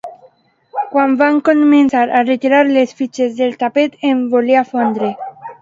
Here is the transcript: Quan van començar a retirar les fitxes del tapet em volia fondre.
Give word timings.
Quan 0.93 1.13
van 1.19 1.37
començar 1.49 2.01
a 2.19 2.23
retirar 2.31 2.63
les 2.71 2.97
fitxes 3.03 3.39
del 3.43 3.55
tapet 3.67 4.03
em 4.13 4.29
volia 4.37 4.69
fondre. 4.73 5.17